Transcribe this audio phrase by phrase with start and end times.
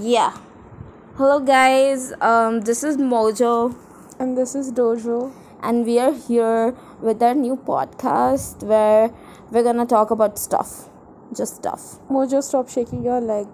[0.00, 0.36] Yeah.
[1.16, 2.12] Hello, guys.
[2.20, 3.76] Um, this is Mojo,
[4.18, 5.32] And this is Dojo.
[5.62, 9.12] and we are here with our new podcast where
[9.52, 10.88] we're gonna talk about stuff,
[11.32, 12.00] just stuff.
[12.10, 13.46] Mojo, stop shaking your leg.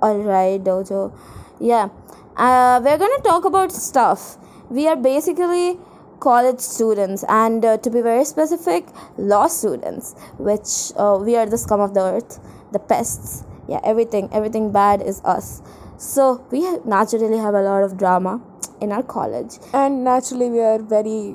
[0.00, 1.12] All right, Dojo.
[1.60, 1.90] Yeah.
[2.34, 4.38] Uh, we're gonna talk about stuff.
[4.70, 5.78] We are basically
[6.18, 8.86] college students, and uh, to be very specific,
[9.18, 12.40] law students, which uh, we are the scum of the earth,
[12.72, 13.44] the pests.
[13.68, 15.62] Yeah, everything, everything bad is us.
[15.96, 18.40] So we naturally have a lot of drama
[18.80, 21.34] in our college And naturally, we are very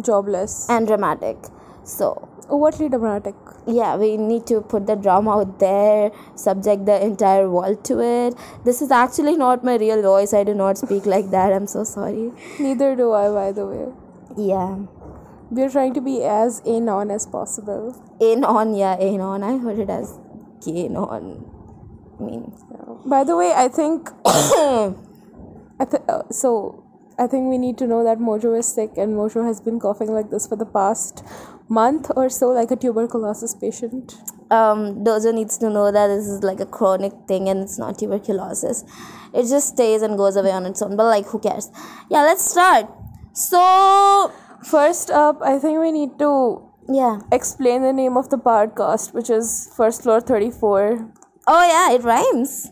[0.00, 0.66] jobless.
[0.68, 1.36] and dramatic.
[1.84, 3.34] So Overtly dramatic.
[3.66, 8.34] yeah, we need to put the drama out there, subject the entire world to it.
[8.64, 10.34] This is actually not my real voice.
[10.34, 11.54] I do not speak like that.
[11.54, 12.32] I'm so sorry.
[12.58, 13.86] Neither do I, by the way.
[14.36, 14.76] Yeah.
[15.50, 17.96] We're trying to be as in on as possible.
[18.20, 19.42] In on, yeah, in on.
[19.42, 20.18] I heard it as
[20.64, 21.44] gain on.
[22.18, 22.52] I mean,
[23.04, 24.10] By the way, I think.
[24.24, 26.84] I th- uh, so,
[27.18, 30.12] I think we need to know that Mojo is sick, and Mojo has been coughing
[30.12, 31.24] like this for the past
[31.68, 34.14] month or so, like a tuberculosis patient.
[34.50, 37.98] um, Dojo needs to know that this is like a chronic thing and it's not
[37.98, 38.84] tuberculosis.
[39.32, 40.96] It just stays and goes away on its own.
[40.96, 41.70] But like, who cares?
[42.10, 42.86] Yeah, let's start.
[43.32, 44.30] So,
[44.64, 47.18] First up, I think we need to yeah.
[47.32, 51.10] explain the name of the podcast, which is First Floor 34.
[51.46, 52.70] Oh, yeah, it rhymes.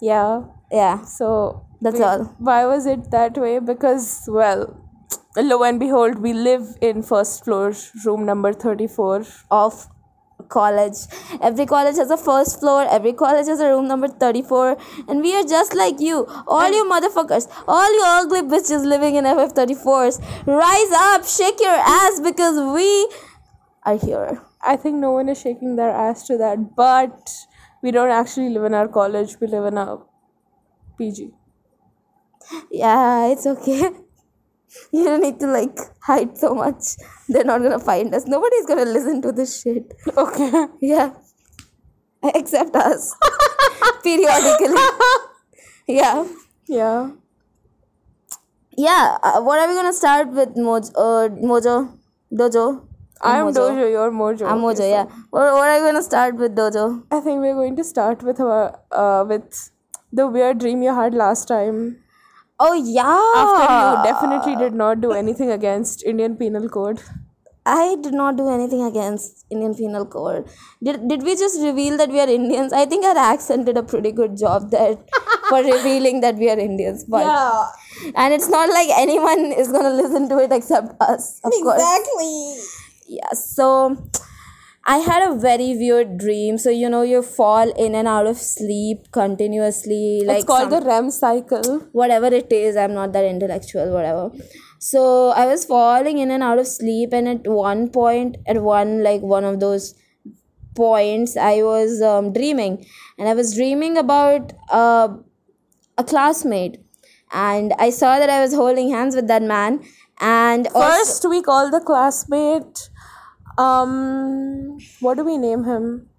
[0.00, 0.42] Yeah.
[0.72, 2.24] Yeah, So That's we- all.
[2.38, 3.58] Why was it that way?
[3.58, 4.76] Because well,
[5.36, 7.72] lo and behold, we live in first floor
[8.04, 9.24] room number thirty-four.
[9.50, 9.88] of
[10.48, 10.98] college.
[11.40, 14.76] Every college has a first floor, every college has a room number 34,
[15.08, 16.26] and we are just like you.
[16.46, 22.20] All you motherfuckers, all you ugly bitches living in FF34s, rise up, shake your ass
[22.20, 23.08] because we
[23.84, 24.42] are here.
[24.62, 27.30] I think no one is shaking their ass to that, but
[27.82, 29.36] we don't actually live in our college.
[29.40, 29.98] We live in a
[30.98, 31.30] PG.
[32.70, 33.90] Yeah, it's okay.
[34.92, 36.96] You don't need to like hide so much.
[37.28, 38.26] They're not gonna find us.
[38.26, 39.92] Nobody's gonna listen to this shit.
[40.16, 40.66] Okay.
[40.80, 41.12] Yeah.
[42.22, 43.14] Except us.
[44.02, 44.74] Periodically.
[45.88, 46.26] yeah.
[46.68, 47.10] Yeah.
[48.76, 51.98] Yeah, uh, what are we gonna start with, Moj- uh, Mojo?
[52.32, 52.86] Dojo?
[53.22, 53.90] I'm Dojo.
[53.90, 54.48] You're Mojo.
[54.50, 55.04] I'm Mojo, yeah.
[55.30, 57.02] What, what are we gonna start with, Dojo?
[57.10, 59.70] I think we're going to start with our uh with
[60.12, 61.98] the weird dream you had last time.
[62.62, 63.32] Oh, yeah!
[63.42, 67.00] After you definitely did not do anything against Indian Penal Code.
[67.64, 70.48] I did not do anything against Indian Penal Code.
[70.82, 72.72] Did, did we just reveal that we are Indians?
[72.72, 74.96] I think our accent did a pretty good job there
[75.48, 77.04] for revealing that we are Indians.
[77.04, 77.24] But
[78.14, 81.80] And it's not like anyone is gonna listen to it except us, of course.
[81.82, 82.56] Exactly.
[83.08, 83.96] Yeah, so
[84.86, 86.58] I had a very weird dream.
[86.58, 90.80] So you know, you fall in and out of sleep continuously, like it's called some-
[90.80, 91.80] the REM cycle.
[91.92, 92.76] whatever it is.
[92.76, 94.30] I'm not that intellectual, whatever.
[94.78, 99.02] So I was falling in and out of sleep, and at one point, at one
[99.02, 99.94] like one of those
[100.74, 102.84] points, I was um, dreaming,
[103.18, 105.08] and I was dreaming about uh,
[105.98, 106.78] a classmate,
[107.32, 109.80] and I saw that I was holding hands with that man,
[110.20, 112.88] and also- First, we call the classmate.
[113.58, 116.09] Um, what do we name him?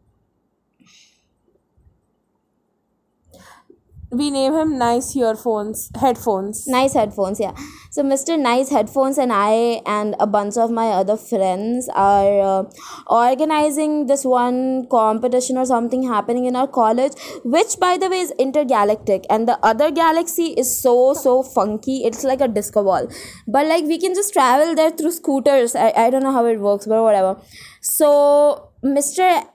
[4.13, 6.67] We name him nice earphones, headphones.
[6.67, 7.53] nice headphones yeah.
[7.91, 12.63] So mr nice headphones and i and a bunch of my other friends are uh,
[13.07, 17.13] organizing this one competition or something happening in our college
[17.45, 19.25] which by the way is intergalactic.
[19.29, 23.07] And the other galaxy is so so funky it's like a disco ball.
[23.47, 25.73] But like we can just travel there through scooters.
[25.73, 27.38] I, I don't know how it works but whatever.
[27.79, 29.45] So mr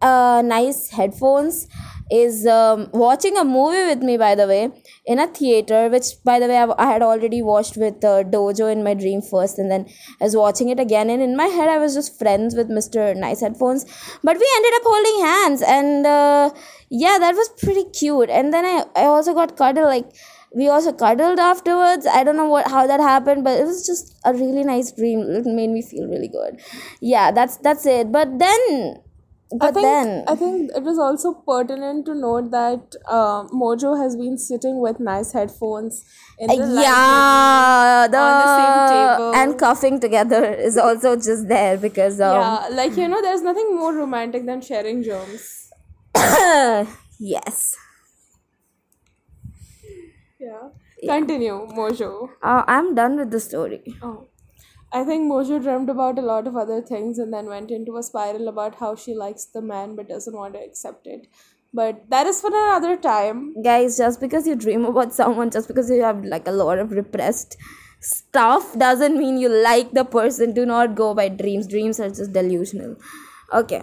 [0.00, 1.68] uh, nice headphones
[2.10, 4.70] is um, watching a movie with me by the way
[5.04, 8.70] in a theater which by the way I've, i had already watched with uh, dojo
[8.70, 9.86] in my dream first and then
[10.20, 13.16] i was watching it again and in my head i was just friends with mr
[13.16, 13.84] nice headphones
[14.22, 16.50] but we ended up holding hands and uh,
[16.90, 20.06] yeah that was pretty cute and then i, I also got cuddled like
[20.54, 22.06] we also cuddled afterwards.
[22.06, 25.20] I don't know what how that happened but it was just a really nice dream.
[25.20, 26.60] It made me feel really good.
[27.00, 28.10] Yeah that's that's it.
[28.10, 29.02] But then
[29.50, 33.96] but I think, then I think it is also pertinent to note that uh, Mojo
[34.02, 36.02] has been sitting with nice headphones
[36.38, 39.34] in the yeah the, on the same table.
[39.34, 43.74] and coughing together is also just there because um, Yeah, like you know, there's nothing
[43.76, 45.70] more romantic than sharing germs.
[47.18, 47.74] yes
[50.38, 50.68] Yeah.
[51.08, 52.30] Continue, Mojo.
[52.42, 54.26] uh, i'm done with the story Oh.
[54.92, 58.02] I think Mojo dreamed about a lot of other things and then went into a
[58.02, 61.26] spiral about how she likes the man but doesn't want to accept it.
[61.74, 63.54] But that is for another time.
[63.62, 66.92] Guys, just because you dream about someone, just because you have like a lot of
[66.92, 67.56] repressed
[68.00, 70.54] stuff, doesn't mean you like the person.
[70.54, 71.66] Do not go by dreams.
[71.66, 72.96] Dreams are just delusional.
[73.52, 73.82] Okay.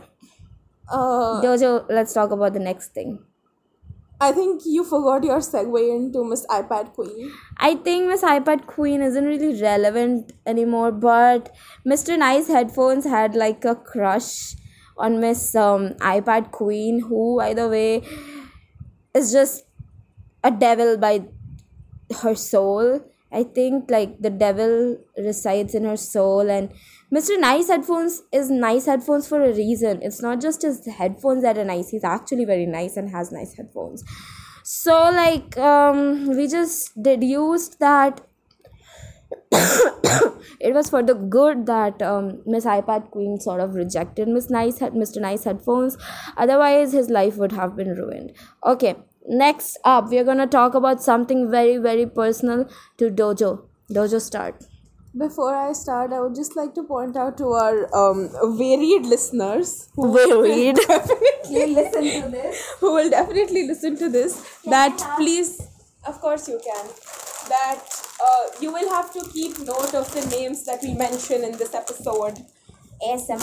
[0.89, 3.19] Uh, Jojo, let's talk about the next thing.
[4.23, 7.31] I think you forgot your segue into Miss iPad Queen.
[7.57, 11.53] I think Miss iPad Queen isn't really relevant anymore, but
[11.85, 12.17] Mr.
[12.17, 14.55] Nice Headphones had like a crush
[14.97, 18.01] on Miss um, iPad Queen, who, by the way,
[19.13, 19.65] is just
[20.41, 21.25] a devil by
[22.21, 23.01] her soul.
[23.29, 26.71] I think like the devil resides in her soul, and
[27.13, 27.39] Mr.
[27.39, 30.01] Nice Headphones is nice headphones for a reason.
[30.01, 33.53] It's not just his headphones that are nice, he's actually very nice and has nice
[33.55, 34.03] headphones.
[34.63, 38.21] So, like, um, we just deduced that
[39.51, 44.79] it was for the good that um, Miss iPad Queen sort of rejected Miss Nice
[44.79, 45.21] Mr.
[45.21, 45.97] Nice headphones.
[46.35, 48.31] Otherwise, his life would have been ruined.
[48.65, 48.95] Okay,
[49.27, 52.67] next up, we're gonna talk about something very very personal
[52.97, 53.65] to Dojo.
[53.91, 54.72] Dojo, start.
[55.15, 59.89] Before I start, I would just like to point out to our um, varied listeners
[59.95, 60.75] who Varied.
[60.87, 65.61] definitely listen to this, who will definitely listen to this, that please,
[66.07, 66.87] of course you can,
[67.47, 67.79] that
[68.25, 71.75] uh, you will have to keep note of the names that we mention in this
[71.75, 72.39] episode.
[73.05, 73.39] ASMR.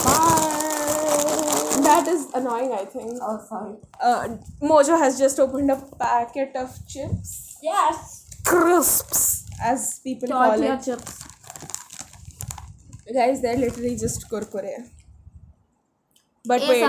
[1.83, 3.17] That is annoying, I think.
[3.21, 3.75] Oh, sorry.
[4.01, 7.57] Uh, Mojo has just opened a packet of chips.
[7.61, 8.27] Yes.
[8.43, 10.83] Crisps, as people call Tortilla it.
[10.83, 11.20] chips.
[13.13, 14.87] Guys, they're literally just kurkure.
[16.45, 16.83] But wait,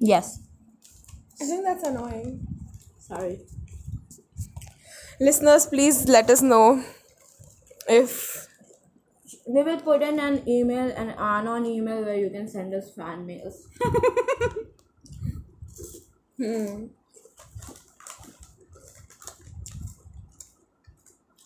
[0.00, 0.40] Yes.
[1.40, 2.46] I think that's annoying.
[2.98, 3.40] Sorry.
[5.20, 6.82] Listeners, please let us know
[7.88, 8.46] if
[9.46, 13.26] We will put in an email, an anon email where you can send us fan
[13.26, 13.66] mails.
[16.38, 16.86] hmm.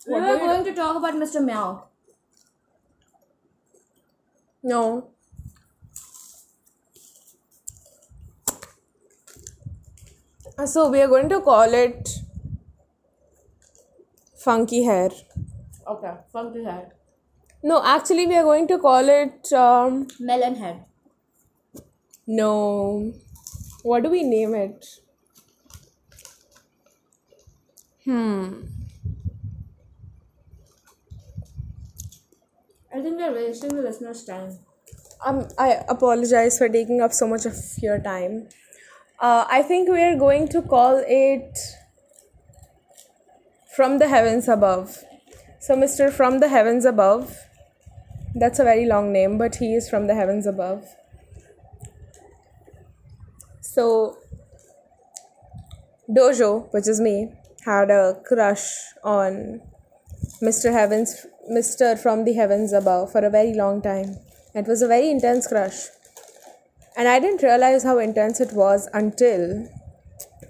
[0.07, 1.43] We were going to talk about Mr.
[1.43, 1.87] Meow.
[4.63, 5.11] No.
[10.57, 12.09] Uh, So we are going to call it
[14.35, 15.09] funky hair.
[15.87, 16.89] Okay, funky hair.
[17.63, 20.85] No, actually we are going to call it um Melon head.
[22.27, 23.13] no.
[23.83, 24.85] What do we name it?
[28.05, 28.63] Hmm.
[32.93, 34.59] I think we're wasting the listeners' time.
[35.25, 38.49] Um, I apologize for taking up so much of your time.
[39.19, 41.57] Uh, I think we are going to call it
[43.75, 45.03] From the Heavens Above.
[45.59, 46.11] So, Mr.
[46.11, 47.35] From the Heavens Above,
[48.35, 50.85] that's a very long name, but he is from the heavens above.
[53.61, 54.17] So,
[56.09, 57.31] Dojo, which is me,
[57.65, 59.61] had a crush on
[60.41, 60.71] Mr.
[60.71, 61.97] Heavens, Mr.
[61.99, 64.17] from the Heavens Above for a very long time.
[64.53, 65.87] It was a very intense crush.
[66.95, 69.67] And I didn't realize how intense it was until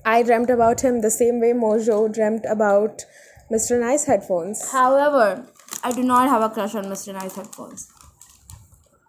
[0.06, 3.06] I dreamt about him the same way Mojo dreamt about
[3.52, 3.80] Mr.
[3.80, 4.72] Nice headphones.
[4.72, 5.48] However,
[5.84, 7.14] I do not have a crush on Mr.
[7.14, 7.90] Nice headphones.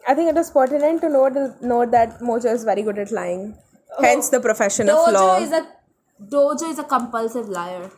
[0.06, 3.56] I think it is pertinent to note, note that Mojo is very good at lying.
[3.98, 5.38] Oh, Hence the profession of law.
[5.38, 5.66] Dojo is a
[6.22, 7.90] Dojo is a compulsive liar.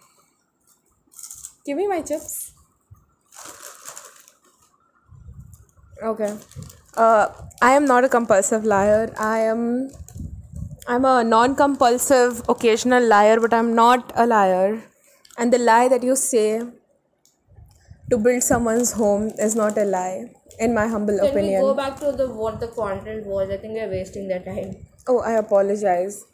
[1.64, 2.52] Give me my chips.
[6.02, 6.36] Okay.
[6.96, 7.28] Uh,
[7.62, 9.12] I am not a compulsive liar.
[9.18, 9.90] I am.
[10.88, 14.82] I'm a non-compulsive occasional liar, but I'm not a liar.
[15.36, 16.62] And the lie that you say
[18.10, 21.60] to build someone's home is not a lie, in my humble Can opinion.
[21.62, 23.50] we go back to the what the content was?
[23.50, 24.76] I think we're wasting their time.
[25.08, 26.24] Oh, I apologize.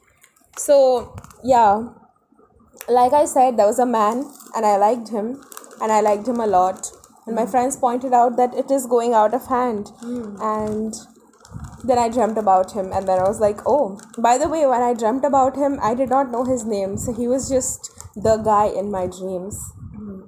[0.56, 1.88] So, yeah,
[2.88, 5.42] like I said, there was a man, and I liked him,
[5.80, 6.90] and I liked him a lot.
[7.26, 9.90] And my friends pointed out that it is going out of hand.
[10.00, 10.36] Hmm.
[10.40, 10.94] And
[11.84, 14.82] then I dreamt about him, and then I was like, oh, by the way, when
[14.82, 18.36] I dreamt about him, I did not know his name, so he was just the
[18.36, 19.58] guy in my dreams.
[19.94, 20.22] Hmm.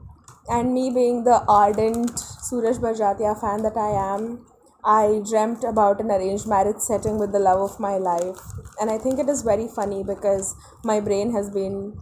[0.49, 4.47] And me being the ardent Sooraj Barjatya fan that I am,
[4.85, 8.39] I dreamt about an arranged marriage setting with the love of my life.
[8.81, 11.99] And I think it is very funny because my brain has been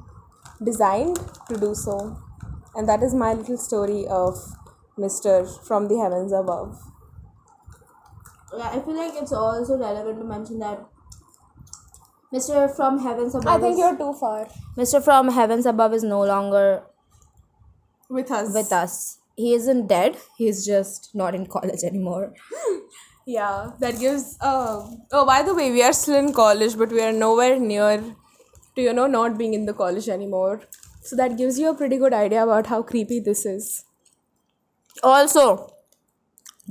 [0.64, 2.18] designed to do so.
[2.74, 4.36] And that is my little story of
[4.98, 5.46] Mr.
[5.66, 6.78] from the heavens above.
[8.56, 10.86] Yeah, I feel like it's also relevant to mention that
[12.34, 12.74] Mr.
[12.74, 13.48] from Heavens Above.
[13.54, 14.46] I think is- you're too far
[14.76, 15.02] Mr.
[15.02, 16.82] from Heavens Above is no longer
[18.10, 18.52] with us.
[18.54, 19.18] with us.
[19.36, 20.16] He isn't dead.
[20.36, 22.34] He's just not in college anymore.
[23.24, 24.36] Yeah, that gives.
[24.40, 27.98] Uh, oh, by the way, we are still in college, but we are nowhere near
[28.74, 30.62] to, you know, not being in the college anymore.
[31.02, 33.84] So that gives you a pretty good idea about how creepy this is.
[35.02, 35.72] Also,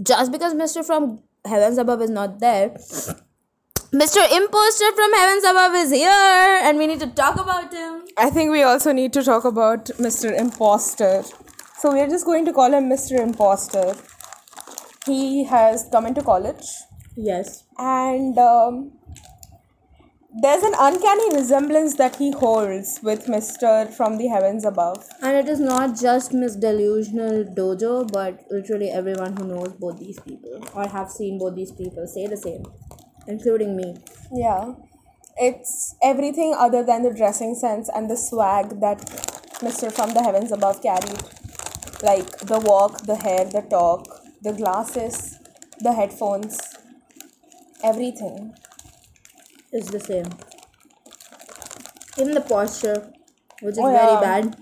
[0.01, 0.83] just because Mr.
[0.85, 4.21] from Heavens Above is not there, Mr.
[4.37, 8.03] Imposter from Heavens Above is here and we need to talk about him.
[8.17, 10.31] I think we also need to talk about Mr.
[10.37, 11.23] Imposter.
[11.79, 13.19] So we're just going to call him Mr.
[13.19, 13.95] Imposter.
[15.05, 16.65] He has come into college
[17.17, 17.65] Yes.
[17.77, 18.93] and um,
[20.33, 23.93] there's an uncanny resemblance that he holds with Mr.
[23.93, 25.05] from the heavens above.
[25.21, 30.19] And it is not just Miss Delusional Dojo, but literally everyone who knows both these
[30.21, 32.63] people or have seen both these people say the same,
[33.27, 33.97] including me.
[34.31, 34.73] Yeah.
[35.37, 38.99] It's everything other than the dressing sense and the swag that
[39.59, 39.91] Mr.
[39.91, 41.21] from the heavens above carried.
[42.01, 44.07] Like the walk, the hair, the talk,
[44.41, 45.37] the glasses,
[45.79, 46.57] the headphones,
[47.83, 48.55] everything.
[49.71, 50.27] It's the same.
[52.17, 53.11] Even the posture,
[53.61, 54.55] which is Oh, very bad.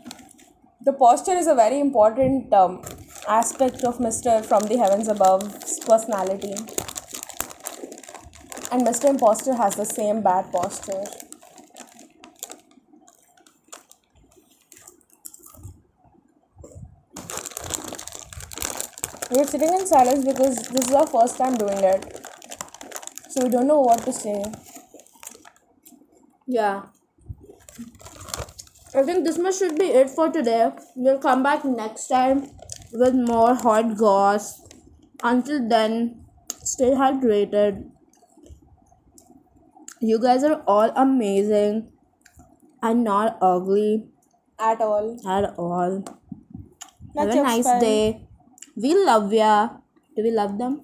[0.81, 2.81] The posture is a very important um,
[3.27, 4.41] aspect of Mr.
[4.41, 6.53] from the heavens above's personality.
[8.71, 9.09] And Mr.
[9.09, 11.03] Imposter has the same bad posture.
[19.31, 22.27] We're sitting in silence because this is our first time doing it.
[23.29, 24.43] So we don't know what to say.
[26.49, 26.85] Yeah.
[28.95, 30.71] I think this much should be it for today.
[30.95, 32.49] We'll come back next time
[32.91, 34.61] with more hot goss.
[35.21, 36.25] Until then,
[36.63, 37.83] stay hydrated.
[40.01, 41.91] You guys are all amazing
[42.81, 44.07] and not ugly
[44.57, 45.17] At all.
[45.27, 46.03] at all.
[47.15, 48.25] Have a nice day.
[48.75, 49.69] We love ya.
[50.15, 50.81] Do we love them?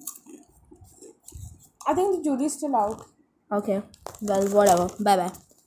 [1.88, 3.02] I think the jury's still out.
[3.50, 3.82] Okay.
[4.22, 4.88] Well, whatever.
[5.00, 5.45] Bye bye.